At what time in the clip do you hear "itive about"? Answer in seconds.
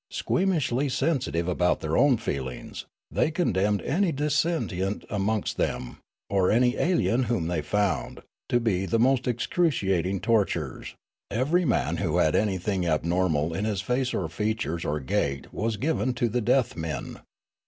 1.27-1.81